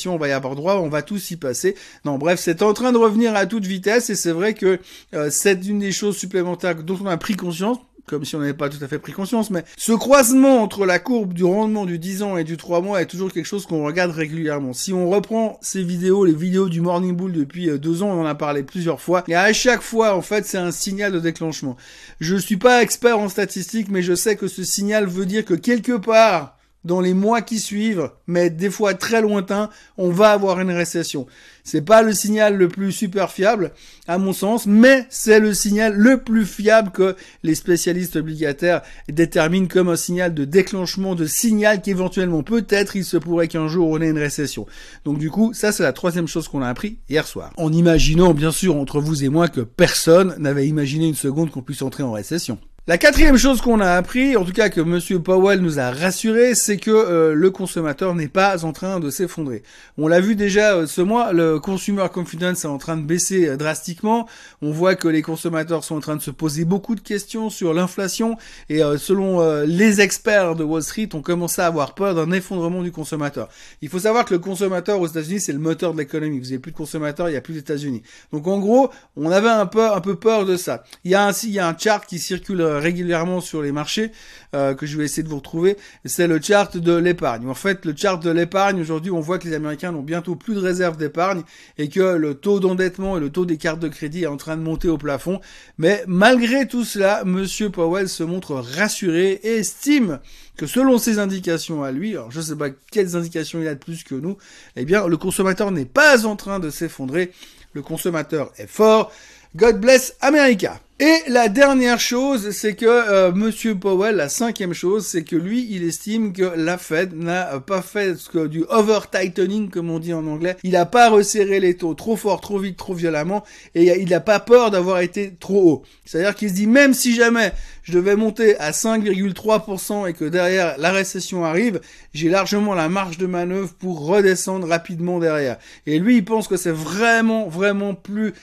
on 0.07 0.17
va 0.17 0.27
y 0.27 0.31
avoir 0.31 0.55
droit, 0.55 0.75
on 0.75 0.89
va 0.89 1.01
tous 1.01 1.31
y 1.31 1.35
passer. 1.35 1.75
Non, 2.05 2.17
bref, 2.17 2.39
c'est 2.39 2.61
en 2.61 2.73
train 2.73 2.91
de 2.91 2.97
revenir 2.97 3.35
à 3.35 3.45
toute 3.45 3.65
vitesse 3.65 4.09
et 4.09 4.15
c'est 4.15 4.31
vrai 4.31 4.53
que 4.53 4.79
euh, 5.13 5.29
c'est 5.31 5.65
une 5.65 5.79
des 5.79 5.91
choses 5.91 6.17
supplémentaires 6.17 6.75
dont 6.83 6.97
on 7.01 7.07
a 7.07 7.17
pris 7.17 7.35
conscience 7.35 7.77
comme 8.07 8.23
si 8.23 8.35
on 8.35 8.39
n'avait 8.39 8.53
pas 8.53 8.69
tout 8.69 8.81
à 8.81 8.87
fait 8.87 8.99
pris 8.99 9.11
conscience, 9.11 9.49
mais 9.49 9.65
ce 9.75 9.91
croisement 9.91 10.63
entre 10.63 10.85
la 10.85 10.97
courbe 10.97 11.33
du 11.33 11.43
rendement 11.43 11.85
du 11.85 11.99
10 11.99 12.23
ans 12.23 12.37
et 12.37 12.45
du 12.45 12.55
3 12.55 12.81
mois 12.81 13.01
est 13.01 13.05
toujours 13.05 13.31
quelque 13.31 13.45
chose 13.45 13.65
qu'on 13.65 13.85
regarde 13.85 14.11
régulièrement. 14.11 14.71
Si 14.71 14.93
on 14.93 15.09
reprend 15.09 15.59
ces 15.61 15.83
vidéos, 15.83 16.23
les 16.23 16.33
vidéos 16.33 16.69
du 16.69 16.79
Morning 16.79 17.15
Bull 17.15 17.33
depuis 17.33 17.69
euh, 17.69 17.77
deux 17.77 18.03
ans, 18.03 18.07
on 18.07 18.21
en 18.21 18.25
a 18.25 18.33
parlé 18.33 18.63
plusieurs 18.63 19.01
fois, 19.01 19.25
et 19.27 19.35
à 19.35 19.51
chaque 19.51 19.81
fois, 19.81 20.15
en 20.15 20.21
fait, 20.21 20.45
c'est 20.45 20.57
un 20.57 20.71
signal 20.71 21.11
de 21.11 21.19
déclenchement. 21.19 21.75
Je 22.21 22.37
suis 22.37 22.57
pas 22.57 22.81
expert 22.81 23.19
en 23.19 23.27
statistiques, 23.27 23.89
mais 23.89 24.01
je 24.01 24.15
sais 24.15 24.37
que 24.37 24.47
ce 24.47 24.63
signal 24.63 25.05
veut 25.05 25.25
dire 25.25 25.43
que 25.43 25.53
quelque 25.53 25.97
part, 25.97 26.56
dans 26.87 27.01
les 27.01 27.13
mois 27.13 27.41
qui 27.41 27.59
suivent, 27.59 28.09
mais 28.25 28.49
des 28.49 28.71
fois 28.71 28.95
très 28.95 29.21
lointains, 29.21 29.69
on 29.97 30.09
va 30.09 30.31
avoir 30.31 30.59
une 30.59 30.71
récession. 30.71 31.27
C'est 31.63 31.81
pas 31.81 32.01
le 32.01 32.13
signal 32.13 32.55
le 32.55 32.69
plus 32.69 32.93
super 32.93 33.29
fiable, 33.29 33.73
à 34.07 34.17
mon 34.17 34.31
sens, 34.31 34.65
mais 34.65 35.05
c'est 35.09 35.41
le 35.41 35.53
signal 35.53 35.93
le 35.93 36.23
plus 36.23 36.45
fiable 36.45 36.91
que 36.91 37.15
les 37.43 37.55
spécialistes 37.55 38.15
obligataires 38.15 38.81
déterminent 39.09 39.67
comme 39.67 39.89
un 39.89 39.97
signal 39.97 40.33
de 40.33 40.45
déclenchement, 40.45 41.13
de 41.13 41.25
signal 41.25 41.81
qu'éventuellement, 41.81 42.41
peut-être, 42.41 42.95
il 42.95 43.03
se 43.03 43.17
pourrait 43.17 43.49
qu'un 43.49 43.67
jour 43.67 43.89
on 43.89 44.01
ait 44.01 44.09
une 44.09 44.17
récession. 44.17 44.65
Donc 45.03 45.19
du 45.19 45.29
coup, 45.29 45.53
ça 45.53 45.73
c'est 45.73 45.83
la 45.83 45.93
troisième 45.93 46.27
chose 46.27 46.47
qu'on 46.47 46.61
a 46.61 46.69
appris 46.69 46.99
hier 47.09 47.27
soir. 47.27 47.51
En 47.57 47.71
imaginant, 47.73 48.33
bien 48.33 48.51
sûr, 48.51 48.77
entre 48.77 49.01
vous 49.01 49.25
et 49.25 49.29
moi, 49.29 49.49
que 49.49 49.61
personne 49.61 50.35
n'avait 50.39 50.67
imaginé 50.67 51.07
une 51.07 51.15
seconde 51.15 51.51
qu'on 51.51 51.61
puisse 51.61 51.81
entrer 51.81 52.03
en 52.03 52.13
récession. 52.13 52.57
La 52.89 52.97
quatrième 52.97 53.35
chose 53.35 53.59
qu'on 53.59 53.81
a 53.81 53.91
appris, 53.95 54.37
en 54.37 54.45
tout 54.45 54.53
cas 54.53 54.69
que 54.69 54.79
Monsieur 54.79 55.19
Powell 55.19 55.59
nous 55.59 55.77
a 55.77 55.91
rassuré, 55.91 56.55
c'est 56.55 56.77
que 56.77 56.89
euh, 56.89 57.33
le 57.33 57.51
consommateur 57.51 58.15
n'est 58.15 58.29
pas 58.29 58.63
en 58.63 58.71
train 58.71 59.01
de 59.01 59.09
s'effondrer. 59.09 59.61
On 59.97 60.07
l'a 60.07 60.21
vu 60.21 60.37
déjà 60.37 60.73
euh, 60.73 60.87
ce 60.87 61.01
mois, 61.01 61.33
le 61.33 61.59
consumer 61.59 62.05
confidence 62.13 62.63
est 62.63 62.69
en 62.69 62.77
train 62.77 62.95
de 62.95 63.01
baisser 63.01 63.49
euh, 63.49 63.57
drastiquement. 63.57 64.25
On 64.61 64.71
voit 64.71 64.95
que 64.95 65.09
les 65.09 65.21
consommateurs 65.21 65.83
sont 65.83 65.97
en 65.97 65.99
train 65.99 66.15
de 66.15 66.21
se 66.21 66.31
poser 66.31 66.63
beaucoup 66.63 66.95
de 66.95 67.01
questions 67.01 67.49
sur 67.49 67.73
l'inflation 67.73 68.37
et 68.69 68.79
selon 68.97 69.41
les 69.65 69.99
experts 69.99 70.55
de 70.55 70.63
Wall 70.63 70.81
Street, 70.81 71.09
on 71.13 71.21
commence 71.21 71.59
à 71.59 71.65
avoir 71.65 71.93
peur 71.93 72.15
d'un 72.15 72.31
effondrement 72.31 72.83
du 72.83 72.93
consommateur. 72.93 73.49
Il 73.81 73.89
faut 73.89 73.99
savoir 73.99 74.23
que 74.23 74.33
le 74.33 74.39
consommateur 74.39 75.01
aux 75.01 75.07
États-Unis 75.07 75.41
c'est 75.41 75.51
le 75.51 75.59
moteur 75.59 75.91
de 75.91 75.97
l'économie. 75.97 76.39
Vous 76.39 76.45
n'avez 76.45 76.59
plus 76.59 76.71
de 76.71 76.77
consommateurs, 76.77 77.27
il 77.27 77.33
n'y 77.33 77.37
a 77.37 77.41
plus 77.41 77.53
d'États-Unis. 77.53 78.01
Donc 78.31 78.47
en 78.47 78.59
gros, 78.59 78.91
on 79.17 79.29
avait 79.29 79.49
un 79.49 79.65
peu 79.65 79.91
un 79.91 79.99
peu 79.99 80.15
peur 80.15 80.45
de 80.45 80.55
ça. 80.55 80.85
Il 81.03 81.11
y 81.11 81.15
a 81.15 81.25
ainsi 81.25 81.49
il 81.49 81.53
y 81.53 81.59
a 81.59 81.67
un 81.67 81.77
chart 81.77 82.05
qui 82.05 82.19
circule 82.19 82.76
régulièrement 82.79 83.41
sur 83.41 83.61
les 83.61 83.71
marchés, 83.71 84.11
euh, 84.55 84.73
que 84.73 84.85
je 84.85 84.97
vais 84.97 85.05
essayer 85.05 85.23
de 85.23 85.29
vous 85.29 85.37
retrouver, 85.37 85.77
c'est 86.05 86.27
le 86.27 86.39
chart 86.41 86.75
de 86.75 86.95
l'épargne. 86.95 87.47
En 87.47 87.53
fait, 87.53 87.85
le 87.85 87.93
chart 87.95 88.21
de 88.21 88.29
l'épargne, 88.29 88.81
aujourd'hui, 88.81 89.11
on 89.11 89.19
voit 89.19 89.39
que 89.39 89.47
les 89.47 89.55
Américains 89.55 89.91
n'ont 89.91 90.01
bientôt 90.01 90.35
plus 90.35 90.55
de 90.55 90.59
réserves 90.59 90.97
d'épargne 90.97 91.43
et 91.77 91.89
que 91.89 92.15
le 92.15 92.35
taux 92.35 92.59
d'endettement 92.59 93.17
et 93.17 93.19
le 93.19 93.29
taux 93.29 93.45
des 93.45 93.57
cartes 93.57 93.79
de 93.79 93.87
crédit 93.87 94.23
est 94.23 94.27
en 94.27 94.37
train 94.37 94.57
de 94.57 94.61
monter 94.61 94.89
au 94.89 94.97
plafond. 94.97 95.39
Mais 95.77 96.03
malgré 96.07 96.67
tout 96.67 96.83
cela, 96.83 97.23
Monsieur 97.25 97.69
Powell 97.69 98.09
se 98.09 98.23
montre 98.23 98.55
rassuré 98.55 99.39
et 99.43 99.57
estime 99.57 100.19
que 100.57 100.65
selon 100.65 100.97
ses 100.97 101.19
indications 101.19 101.83
à 101.83 101.91
lui, 101.91 102.11
alors 102.11 102.31
je 102.31 102.41
sais 102.41 102.55
pas 102.55 102.69
quelles 102.91 103.15
indications 103.15 103.61
il 103.61 103.67
a 103.67 103.75
de 103.75 103.79
plus 103.79 104.03
que 104.03 104.15
nous, 104.15 104.37
eh 104.75 104.85
bien, 104.85 105.07
le 105.07 105.17
consommateur 105.17 105.71
n'est 105.71 105.85
pas 105.85 106.25
en 106.25 106.35
train 106.35 106.59
de 106.59 106.69
s'effondrer. 106.69 107.31
Le 107.73 107.81
consommateur 107.81 108.51
est 108.57 108.67
fort. 108.67 109.11
God 109.55 109.79
bless 109.79 110.15
America. 110.21 110.79
Et 110.99 111.21
la 111.27 111.47
dernière 111.47 111.99
chose, 111.99 112.49
c'est 112.49 112.73
que 112.73 112.87
euh, 112.87 113.31
Monsieur 113.31 113.75
Powell, 113.75 114.15
la 114.15 114.29
cinquième 114.29 114.73
chose, 114.73 115.05
c'est 115.05 115.23
que 115.23 115.35
lui, 115.35 115.67
il 115.69 115.83
estime 115.83 116.33
que 116.33 116.55
la 116.55 116.79
Fed 116.79 117.13
n'a 117.13 117.59
pas 117.59 117.83
fait 117.83 118.15
du 118.47 118.65
over 118.67 119.01
tightening, 119.11 119.69
comme 119.69 119.91
on 119.91 119.99
dit 119.99 120.15
en 120.15 120.25
anglais. 120.25 120.57
Il 120.63 120.71
n'a 120.71 120.87
pas 120.87 121.11
resserré 121.11 121.59
les 121.59 121.77
taux 121.77 121.93
trop 121.93 122.15
fort, 122.15 122.41
trop 122.41 122.57
vite, 122.57 122.77
trop 122.77 122.95
violemment, 122.95 123.43
et 123.75 124.01
il 124.01 124.09
n'a 124.09 124.21
pas 124.21 124.39
peur 124.39 124.71
d'avoir 124.71 125.01
été 125.01 125.35
trop 125.39 125.71
haut. 125.71 125.83
C'est-à-dire 126.03 126.33
qu'il 126.33 126.49
se 126.49 126.55
dit 126.55 126.65
même 126.65 126.95
si 126.95 127.13
jamais 127.13 127.53
je 127.83 127.93
devais 127.93 128.15
monter 128.15 128.57
à 128.57 128.71
5,3% 128.71 130.09
et 130.09 130.13
que 130.13 130.25
derrière 130.25 130.79
la 130.79 130.91
récession 130.91 131.45
arrive, 131.45 131.79
j'ai 132.15 132.27
largement 132.27 132.73
la 132.73 132.89
marge 132.89 133.19
de 133.19 133.27
manœuvre 133.27 133.71
pour 133.75 134.07
redescendre 134.07 134.67
rapidement 134.67 135.19
derrière. 135.19 135.57
Et 135.85 135.99
lui, 135.99 136.17
il 136.17 136.25
pense 136.25 136.47
que 136.47 136.57
c'est 136.57 136.71
vraiment, 136.71 137.47
vraiment 137.47 137.93
plus 137.93 138.33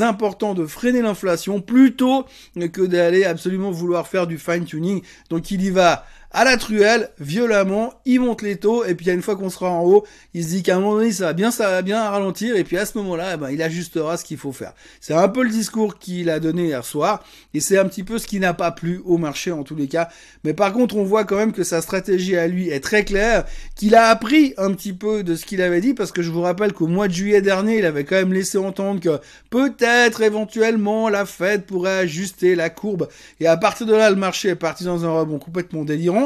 important 0.00 0.54
de 0.54 0.64
freiner 0.64 1.02
l'inflation, 1.02 1.60
plus 1.60 1.97
que 1.98 2.86
d'aller 2.86 3.24
absolument 3.24 3.70
vouloir 3.70 4.06
faire 4.06 4.26
du 4.26 4.38
fine 4.38 4.64
tuning. 4.64 5.02
Donc 5.30 5.50
il 5.50 5.62
y 5.62 5.70
va 5.70 6.04
à 6.30 6.44
la 6.44 6.58
truelle, 6.58 7.08
violemment, 7.18 7.94
il 8.04 8.20
monte 8.20 8.42
les 8.42 8.56
taux, 8.56 8.84
et 8.84 8.94
puis 8.94 9.10
une 9.10 9.22
fois 9.22 9.34
qu'on 9.34 9.48
sera 9.48 9.70
en 9.70 9.82
haut, 9.84 10.04
il 10.34 10.44
se 10.44 10.48
dit 10.48 10.62
qu'à 10.62 10.76
un 10.76 10.80
moment 10.80 10.96
donné, 10.96 11.10
ça 11.10 11.24
va 11.26 11.32
bien, 11.32 11.50
ça 11.50 11.70
va 11.70 11.80
bien 11.80 12.06
ralentir, 12.06 12.54
et 12.54 12.64
puis 12.64 12.76
à 12.76 12.84
ce 12.84 12.98
moment-là, 12.98 13.32
eh 13.34 13.36
ben, 13.38 13.50
il 13.50 13.62
ajustera 13.62 14.18
ce 14.18 14.24
qu'il 14.24 14.36
faut 14.36 14.52
faire. 14.52 14.74
C'est 15.00 15.14
un 15.14 15.28
peu 15.28 15.42
le 15.42 15.48
discours 15.48 15.98
qu'il 15.98 16.28
a 16.28 16.38
donné 16.38 16.66
hier 16.66 16.84
soir, 16.84 17.24
et 17.54 17.60
c'est 17.60 17.78
un 17.78 17.86
petit 17.86 18.04
peu 18.04 18.18
ce 18.18 18.26
qui 18.26 18.40
n'a 18.40 18.52
pas 18.52 18.72
plu 18.72 19.00
au 19.06 19.16
marché 19.16 19.52
en 19.52 19.62
tous 19.62 19.74
les 19.74 19.88
cas. 19.88 20.10
Mais 20.44 20.52
par 20.52 20.74
contre, 20.74 20.96
on 20.96 21.04
voit 21.04 21.24
quand 21.24 21.36
même 21.36 21.52
que 21.52 21.64
sa 21.64 21.80
stratégie 21.80 22.36
à 22.36 22.46
lui 22.46 22.68
est 22.68 22.80
très 22.80 23.06
claire, 23.06 23.46
qu'il 23.74 23.94
a 23.94 24.08
appris 24.08 24.52
un 24.58 24.74
petit 24.74 24.92
peu 24.92 25.22
de 25.22 25.34
ce 25.34 25.46
qu'il 25.46 25.62
avait 25.62 25.80
dit, 25.80 25.94
parce 25.94 26.12
que 26.12 26.20
je 26.20 26.30
vous 26.30 26.42
rappelle 26.42 26.74
qu'au 26.74 26.88
mois 26.88 27.08
de 27.08 27.14
juillet 27.14 27.40
dernier, 27.40 27.78
il 27.78 27.86
avait 27.86 28.04
quand 28.04 28.16
même 28.16 28.34
laissé 28.34 28.58
entendre 28.58 29.00
que 29.00 29.18
peut-être, 29.48 30.20
éventuellement, 30.20 31.08
la 31.08 31.24
Fed 31.24 31.64
pourrait 31.64 32.00
ajuster 32.00 32.54
la 32.54 32.68
courbe, 32.68 33.08
et 33.40 33.46
à 33.46 33.56
partir 33.56 33.86
de 33.86 33.94
là, 33.94 34.10
le 34.10 34.16
marché 34.16 34.50
est 34.50 34.56
parti 34.56 34.84
dans 34.84 35.06
un 35.06 35.10
rebond 35.10 35.38
complètement 35.38 35.84
délirant. 35.84 36.17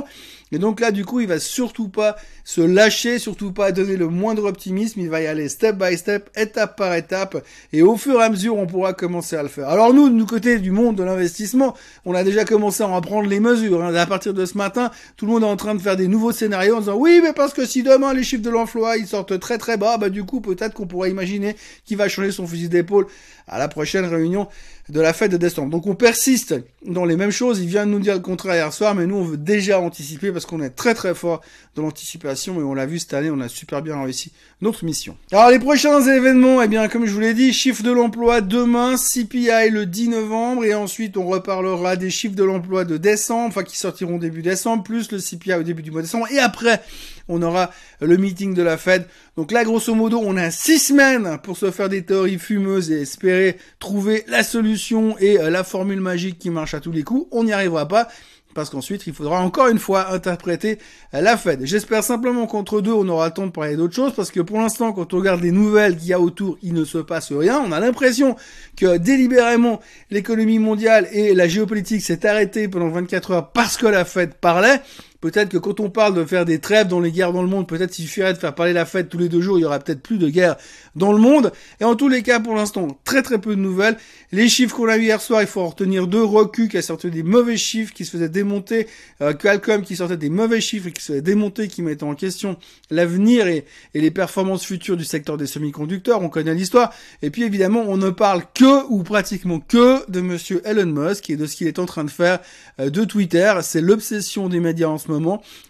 Et 0.53 0.59
donc 0.59 0.81
là, 0.81 0.91
du 0.91 1.05
coup, 1.05 1.21
il 1.21 1.27
va 1.27 1.41
surtout 1.41 1.89
pas 1.89 2.17
se 2.45 2.61
lâcher, 2.61 3.19
surtout 3.19 3.53
pas 3.53 3.73
donner 3.73 3.97
le 3.97 4.09
moindre 4.09 4.45
optimisme. 4.45 5.01
Il 5.01 5.09
va 5.09 5.23
y 5.23 5.27
aller 5.27 5.49
step 5.49 5.77
by 5.77 5.97
step, 5.97 6.29
étape 6.37 6.77
par 6.77 6.95
étape. 6.95 7.43
Et 7.73 7.81
au 7.81 7.97
fur 7.97 8.21
et 8.21 8.25
à 8.25 8.29
mesure, 8.29 8.59
on 8.59 8.67
pourra 8.67 8.93
commencer 8.93 9.35
à 9.35 9.43
le 9.43 9.49
faire. 9.49 9.69
Alors 9.69 9.95
nous, 9.95 10.11
du 10.11 10.27
côté 10.27 10.59
du 10.59 10.71
monde 10.71 10.97
de 10.97 11.05
l'investissement, 11.05 11.75
on 12.05 12.15
a 12.15 12.23
déjà 12.23 12.45
commencé 12.45 12.83
à 12.83 12.89
en 12.89 13.01
prendre 13.01 13.29
les 13.29 13.41
mesures. 13.41 13.83
Hein. 13.83 13.95
À 13.95 14.07
partir 14.07 14.35
de 14.35 14.45
ce 14.45 14.59
matin, 14.59 14.91
tout 15.17 15.25
le 15.25 15.33
monde 15.33 15.43
est 15.43 15.47
en 15.47 15.57
train 15.57 15.75
de 15.75 15.81
faire 15.81 15.97
des 15.97 16.09
nouveaux 16.09 16.33
scénarios 16.33 16.77
en 16.77 16.81
disant 16.81 16.97
oui, 16.97 17.21
mais 17.23 17.33
parce 17.33 17.55
que 17.55 17.65
si 17.65 17.83
demain 17.83 18.13
les 18.13 18.23
chiffres 18.23 18.43
de 18.43 18.51
l'emploi 18.51 18.99
ils 18.99 19.07
sortent 19.07 19.39
très 19.41 19.57
très 19.57 19.79
bas, 19.79 19.97
bah 19.97 20.11
du 20.11 20.25
coup 20.25 20.41
peut-être 20.41 20.75
qu'on 20.75 20.87
pourrait 20.87 21.11
imaginer 21.11 21.57
qu'il 21.85 21.97
va 21.97 22.09
changer 22.09 22.31
son 22.31 22.47
fusil 22.47 22.69
d'épaule 22.69 23.07
à 23.49 23.59
la 23.59 23.69
prochaine 23.69 24.05
réunion 24.05 24.49
de 24.89 25.01
la 25.01 25.13
fête 25.13 25.31
de 25.31 25.37
décembre. 25.37 25.71
Donc 25.71 25.87
on 25.87 25.95
persiste 25.95 26.55
dans 26.85 27.05
les 27.05 27.17
mêmes 27.17 27.31
choses. 27.31 27.61
Il 27.61 27.69
vient 27.69 27.87
de 27.87 27.91
nous 27.91 28.01
dire 28.01 28.15
le 28.15 28.21
contraire 28.21 28.55
hier 28.55 28.73
soir, 28.73 28.95
mais 28.95 29.07
nous 29.07 29.17
on 29.17 29.25
veut 29.25 29.37
déjà 29.37 29.81
anticiper 29.83 30.33
parce 30.33 30.47
qu'on 30.47 30.63
est 30.63 30.71
très 30.71 30.95
très 30.95 31.15
fort 31.15 31.41
dans 31.75 31.83
l'anticipation 31.83 32.61
et 32.61 32.63
on 32.63 32.75
l'a 32.75 32.87
vu 32.87 32.99
cette 32.99 33.15
année, 33.15 33.31
on 33.31 33.41
a 33.41 33.49
super 33.49 33.83
bien 33.83 34.03
réussi 34.03 34.33
notre 34.61 34.85
mission. 34.85 35.17
Alors 35.33 35.51
les 35.51 35.59
prochains 35.59 36.01
événements, 36.01 36.63
eh 36.63 36.69
bien 36.69 36.89
comme 36.89 37.07
je 37.07 37.13
vous 37.13 37.21
l'ai 37.21 37.35
dit, 37.35 37.53
chiffre 37.53 37.83
de 37.83 37.91
l'emploi 37.91 38.41
demain, 38.41 38.97
CPI 38.97 39.71
le 39.71 39.87
10 39.87 40.09
novembre 40.09 40.65
et 40.65 40.75
ensuite 40.75 41.17
on 41.17 41.27
reparlera 41.27 41.97
des 41.97 42.11
chiffres 42.11 42.37
de 42.37 42.45
l'emploi 42.45 42.85
de 42.85 42.97
décembre, 42.97 43.49
enfin 43.49 43.63
qui 43.63 43.79
sortiront 43.79 44.19
début 44.19 44.43
décembre, 44.43 44.83
plus 44.83 45.11
le 45.11 45.19
CPI 45.19 45.55
au 45.55 45.63
début 45.63 45.83
du 45.83 45.91
mois 45.91 46.01
de 46.01 46.07
décembre 46.07 46.27
et 46.31 46.39
après 46.39 46.83
on 47.29 47.43
aura 47.43 47.71
le 48.01 48.17
meeting 48.17 48.55
de 48.55 48.63
la 48.63 48.77
Fed. 48.77 49.07
Donc 49.37 49.53
là 49.53 49.65
grosso 49.65 49.95
modo 49.95 50.21
on 50.23 50.37
a 50.37 50.51
six 50.51 50.79
semaines 50.79 51.39
pour 51.43 51.57
se 51.57 51.71
faire 51.71 51.89
des 51.89 52.03
théories 52.03 52.39
fumeuses 52.39 52.91
et 52.91 53.03
espérer 53.03 53.57
trouver 53.79 54.25
la 54.29 54.43
solution 54.43 55.17
et 55.19 55.39
euh, 55.39 55.51
la 55.51 55.65
formule 55.65 56.01
magique 56.01 56.39
qui 56.39 56.51
marche 56.51 56.75
à 56.75 56.81
tous 56.81 56.93
les 56.93 57.03
coups. 57.03 57.27
On 57.31 57.45
n'y 57.45 57.53
arrivera 57.53 57.89
pas 57.89 58.09
parce 58.55 58.71
qu'ensuite 58.71 59.07
il 59.07 59.13
faudra 59.13 59.41
encore 59.41 59.69
une 59.69 59.79
fois 59.79 60.13
interpréter 60.13 60.79
la 61.13 61.37
Fed. 61.37 61.65
J'espère 61.65 62.05
simplement 62.05 62.47
qu'entre 62.47 62.81
deux 62.81 62.93
on 62.93 63.09
aura 63.09 63.29
le 63.29 63.33
temps 63.33 63.47
de 63.47 63.53
parler 63.53 63.77
d'autres 63.77 63.95
choses 63.95 64.13
parce 64.15 64.31
que 64.31 64.41
pour 64.41 64.59
l'instant 64.59 64.93
quand 64.93 65.15
on 65.15 65.19
regarde 65.19 65.43
les 65.43 65.53
nouvelles 65.53 65.97
qu'il 65.97 66.09
y 66.09 66.13
a 66.13 66.21
autour, 66.21 66.59
il 66.63 66.75
ne 66.75 66.85
se 66.85 66.99
passe 66.99 67.33
rien. 67.33 67.63
On 67.65 67.73
a 67.73 67.81
l'impression 67.81 68.37
que 68.77 68.97
délibérément 68.97 69.81
l'économie 70.11 70.59
mondiale 70.59 71.09
et 71.13 71.35
la 71.35 71.49
géopolitique 71.49 72.03
s'est 72.03 72.27
arrêtée 72.27 72.69
pendant 72.69 72.89
24 72.89 73.31
heures 73.31 73.53
parce 73.53 73.77
que 73.77 73.87
la 73.87 74.05
Fed 74.05 74.35
parlait. 74.35 74.81
Peut-être 75.23 75.51
que 75.51 75.57
quand 75.57 75.79
on 75.79 75.89
parle 75.89 76.15
de 76.15 76.25
faire 76.25 76.45
des 76.45 76.59
trêves 76.59 76.89
dans 76.89 76.99
les 76.99 77.13
guerres 77.13 77.33
dans 77.33 77.43
le 77.43 77.49
monde, 77.49 77.69
peut-être 77.69 77.97
il 77.97 78.03
suffirait 78.03 78.33
de 78.33 78.39
faire 78.39 78.57
parler 78.57 78.73
la 78.73 78.85
fête 78.85 79.09
tous 79.09 79.19
les 79.19 79.29
deux 79.29 79.41
jours, 79.41 79.57
il 79.57 79.63
y 79.63 79.65
aura 79.65 79.79
peut-être 79.79 80.03
plus 80.03 80.19
de 80.19 80.29
guerre 80.29 80.57
dans 80.97 81.13
le 81.13 81.19
monde. 81.19 81.53
Et 81.81 81.85
en 81.85 81.95
tous 81.95 82.09
les 82.09 82.25
cas, 82.25 82.41
pour 82.41 82.57
l'instant, 82.57 82.99
très 83.05 83.23
très 83.23 83.39
peu 83.39 83.55
de 83.55 83.61
nouvelles. 83.61 83.97
Les 84.33 84.49
chiffres 84.49 84.75
qu'on 84.75 84.89
a 84.89 84.97
eu 84.97 85.03
hier 85.03 85.21
soir, 85.21 85.41
il 85.41 85.47
faut 85.47 85.61
en 85.61 85.69
retenir 85.69 86.09
deux. 86.09 86.25
Roku 86.25 86.67
qui 86.67 86.77
a 86.77 86.83
sorti 86.83 87.09
des 87.09 87.23
mauvais 87.23 87.57
chiffres, 87.57 87.95
qui 87.95 88.05
se 88.05 88.11
faisait 88.11 88.29
démonter, 88.29 88.89
euh, 89.21 89.33
Qualcomm 89.33 89.83
qui 89.83 89.95
sortait 89.95 90.17
des 90.17 90.29
mauvais 90.29 90.61
chiffres 90.61 90.89
et 90.89 90.93
qui 90.93 91.01
se 91.01 91.13
faisait 91.13 91.23
démonter, 91.23 91.69
qui 91.69 91.83
mettait 91.83 92.03
en 92.03 92.17
question 92.17 92.57
l'avenir 92.91 93.47
et, 93.47 93.65
et 93.95 94.01
les 94.01 94.11
performances 94.11 94.65
futures 94.65 94.97
du 94.97 95.05
secteur 95.05 95.37
des 95.37 95.47
semi-conducteurs. 95.47 96.21
On 96.21 96.31
connaît 96.31 96.55
l'histoire. 96.55 96.93
Et 97.23 97.31
puis 97.31 97.45
évidemment, 97.45 97.85
on 97.87 97.97
ne 97.97 98.11
parle 98.11 98.43
que 98.55 98.87
ou 98.89 99.05
pratiquement 99.05 99.61
que 99.61 100.11
de 100.11 100.21
monsieur 100.21 100.63
Elon 100.65 100.87
Musk 100.87 101.31
et 101.31 101.37
de 101.37 101.47
ce 101.47 101.55
qu'il 101.55 101.69
est 101.69 101.79
en 101.79 101.87
train 101.87 102.03
de 102.03 102.11
faire 102.11 102.41
euh, 102.81 102.91
de 102.91 103.05
Twitter. 103.05 103.53
C'est 103.63 103.81
l'obsession 103.81 104.49
des 104.49 104.59
médias 104.59 104.89
en 104.89 104.99
ce 104.99 105.07
moment. 105.07 105.12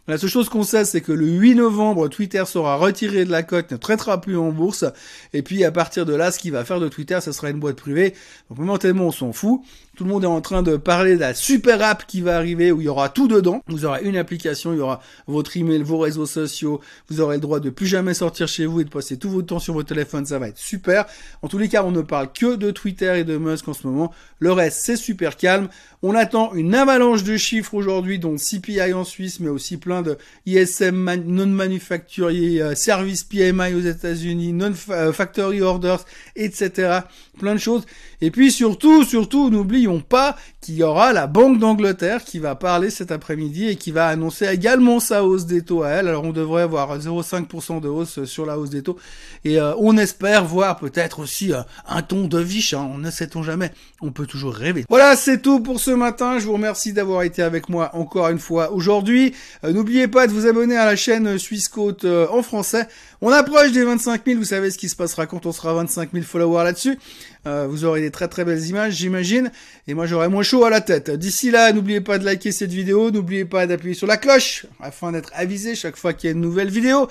La 0.09 0.19
seule 0.19 0.31
chose 0.31 0.49
qu'on 0.49 0.63
sait, 0.63 0.85
c'est 0.85 1.01
que 1.01 1.13
le 1.13 1.27
8 1.27 1.55
novembre, 1.55 2.09
Twitter 2.09 2.43
sera 2.47 2.77
retiré 2.77 3.25
de 3.25 3.31
la 3.31 3.43
cote, 3.43 3.71
ne 3.71 3.77
traitera 3.77 4.21
plus 4.21 4.37
en 4.37 4.51
bourse. 4.51 4.85
Et 5.33 5.43
puis, 5.43 5.65
à 5.65 5.73
partir 5.73 6.07
de 6.07 6.15
là, 6.15 6.31
ce 6.31 6.39
qu'il 6.39 6.53
va 6.53 6.65
faire 6.65 6.81
de 6.81 6.89
Twitter, 6.89 7.19
ce 7.21 7.33
sera 7.33 7.51
une 7.51 7.59
boîte 7.59 7.77
privée. 7.77 8.15
Donc, 8.49 8.59
momentanément, 8.59 9.07
on 9.07 9.13
s'en 9.13 9.33
fout. 9.33 9.63
Tout 9.95 10.05
le 10.05 10.11
monde 10.11 10.25
est 10.25 10.29
en 10.29 10.41
train 10.41 10.63
de 10.63 10.79
parler 10.79 11.17
de 11.17 11.21
la 11.21 11.35
super 11.35 11.83
app 11.83 12.07
qui 12.07 12.23
va 12.23 12.37
arriver 12.37 12.73
où 12.73 12.81
il 12.81 12.85
y 12.85 12.89
aura 12.89 13.11
tout 13.11 13.29
dedans. 13.29 13.63
Vous 13.69 13.85
aurez 13.85 14.03
une 14.05 14.17
application, 14.17 14.73
il 14.73 14.79
y 14.79 14.81
aura 14.81 15.03
votre 15.27 15.55
email, 15.59 15.83
vos 15.83 15.99
réseaux 15.99 16.25
sociaux. 16.25 16.81
Vous 17.09 17.21
aurez 17.21 17.37
le 17.37 17.43
droit 17.43 17.61
de 17.61 17.69
plus 17.69 17.87
jamais 17.87 18.15
sortir 18.15 18.49
chez 18.49 18.65
vous 18.65 18.81
et 18.81 18.85
de 18.85 18.89
passer 18.89 19.19
tout 19.19 19.29
votre 19.29 19.49
temps 19.49 19.59
sur 19.59 19.75
votre 19.75 19.89
téléphone. 19.89 20.25
Ça 20.25 20.39
va 20.39 20.49
être 20.49 20.57
super. 20.57 21.05
En 21.43 21.49
tous 21.49 21.59
les 21.59 21.69
cas, 21.69 21.85
on 21.85 21.91
ne 21.91 22.01
parle 22.01 22.33
que 22.33 22.57
de 22.57 22.71
Twitter 22.71 23.19
et 23.19 23.25
de 23.25 23.37
Musk 23.37 23.69
en 23.69 23.75
ce 23.75 23.87
moment. 23.87 24.15
Le 24.39 24.51
reste, 24.53 24.81
c'est 24.81 24.97
super 24.97 25.37
calme. 25.37 25.69
On 26.03 26.15
attend 26.15 26.55
une 26.55 26.75
avalanche 26.75 27.23
de 27.23 27.37
chiffres 27.37 27.75
aujourd'hui, 27.75 28.19
dont 28.19 28.37
CPI 28.37 28.95
en 28.95 29.05
Suisse, 29.05 29.32
mais 29.41 29.49
aussi 29.49 29.77
plein 29.77 30.03
de 30.03 30.17
ISM 30.47 31.11
non 31.27 31.47
manufacturier, 31.47 32.63
euh, 32.63 32.75
service 32.75 33.25
PMI 33.25 33.75
aux 33.75 33.81
États-Unis, 33.81 34.53
non 34.53 34.73
euh, 34.91 35.13
factory 35.13 35.63
orders, 35.63 36.05
etc. 36.37 37.01
Plein 37.39 37.55
de 37.55 37.61
choses. 37.61 37.85
Et 38.21 38.31
puis 38.31 38.51
surtout, 38.51 39.05
surtout, 39.05 39.51
n'oublions 39.51 40.01
pas 40.01 40.37
qu'il 40.61 40.77
y 40.77 40.83
aura 40.83 41.13
la 41.13 41.27
Banque 41.27 41.59
d'Angleterre 41.59 42.25
qui 42.25 42.39
va 42.39 42.55
parler 42.55 42.91
cet 42.91 43.11
après-midi 43.11 43.69
et 43.69 43.77
qui 43.77 43.91
va 43.91 44.07
annoncer 44.07 44.47
également 44.47 45.01
sa 45.01 45.25
hausse 45.25 45.47
des 45.47 45.63
taux 45.63 45.83
à 45.83 45.91
elle. 45.91 46.09
Alors 46.09 46.25
on 46.25 46.33
devrait 46.33 46.63
avoir 46.63 46.99
0,5% 46.99 47.81
de 47.81 47.89
hausse 47.89 48.25
sur 48.25 48.47
la 48.47 48.59
hausse 48.59 48.71
des 48.71 48.83
taux. 48.83 48.99
Et 49.45 49.59
euh, 49.59 49.75
on 49.79 49.97
espère 49.97 50.45
voir 50.45 50.77
peut-être 50.77 51.21
aussi 51.21 51.53
un 51.89 52.03
ton 52.03 52.27
de 52.27 52.39
viche. 52.39 52.75
Hein. 52.75 52.89
On 52.95 52.99
ne 52.99 53.11
sait-on 53.11 53.43
jamais. 53.43 53.73
On 54.01 54.11
peut 54.11 54.27
toujours 54.27 54.55
rêver. 54.55 54.85
Voilà, 54.89 55.17
c'est 55.17 55.41
tout 55.43 55.61
pour 55.61 55.81
ce 55.81 55.91
matin. 55.91 56.39
Je 56.39 56.47
vous 56.47 56.55
remercie 56.55 56.93
d'avoir 56.93 57.23
été 57.23 57.43
avec 57.43 57.69
moi 57.69 57.91
encore 57.95 58.29
une 58.29 58.39
fois 58.39 58.73
aujourd'hui. 58.73 59.22
N'oubliez 59.63 60.09
pas 60.09 60.27
de 60.27 60.33
vous 60.33 60.47
abonner 60.47 60.77
à 60.77 60.85
la 60.85 60.97
chaîne 60.97 61.39
Suisse 61.39 61.69
Côte 61.69 62.05
euh, 62.05 62.27
en 62.31 62.43
français. 62.43 62.89
On 63.21 63.31
approche 63.31 63.73
des 63.73 63.85
25 63.85 64.23
000, 64.27 64.39
vous 64.39 64.45
savez 64.45 64.71
ce 64.71 64.79
qui 64.79 64.89
se 64.89 64.97
passera 64.97 65.27
quand 65.27 65.47
on 65.47 65.53
sera 65.53 65.73
25 65.75 66.11
000 66.13 66.25
followers 66.25 66.65
là-dessus. 66.65 66.99
Euh, 67.47 67.67
vous 67.69 67.85
aurez 67.85 68.01
des 68.01 68.11
très 68.11 68.29
très 68.29 68.45
belles 68.45 68.65
images, 68.67 68.95
j'imagine. 68.95 69.51
Et 69.87 69.95
moi 69.95 70.07
j'aurai 70.07 70.29
moins 70.29 70.43
chaud 70.43 70.65
à 70.65 70.71
la 70.71 70.81
tête. 70.81 71.11
D'ici 71.11 71.51
là, 71.51 71.73
n'oubliez 71.73 72.01
pas 72.01 72.19
de 72.19 72.25
liker 72.25 72.53
cette 72.53 72.73
vidéo, 72.73 73.11
n'oubliez 73.11 73.45
pas 73.45 73.67
d'appuyer 73.67 73.95
sur 73.95 74.07
la 74.07 74.17
cloche 74.17 74.67
afin 74.81 75.13
d'être 75.13 75.31
avisé 75.35 75.75
chaque 75.75 75.97
fois 75.97 76.13
qu'il 76.13 76.29
y 76.29 76.33
a 76.33 76.35
une 76.35 76.41
nouvelle 76.41 76.71
vidéo. 76.71 77.09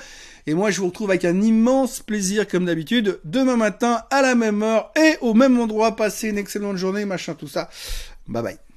Et 0.48 0.54
moi 0.54 0.72
je 0.72 0.80
vous 0.82 0.88
retrouve 0.88 1.10
avec 1.12 1.26
un 1.26 1.40
immense 1.42 2.00
plaisir 2.00 2.48
comme 2.48 2.66
d'habitude 2.66 3.20
demain 3.24 3.58
matin 3.58 4.02
à 4.10 4.22
la 4.22 4.36
même 4.36 4.64
heure 4.64 4.92
et 4.96 5.18
au 5.22 5.34
même 5.34 5.60
endroit. 5.60 5.96
Passez 5.96 6.30
une 6.30 6.38
excellente 6.38 6.78
journée, 6.78 7.06
machin 7.06 7.36
tout 7.36 7.48
ça. 7.48 7.70
Bye 8.28 8.44
bye. 8.44 8.71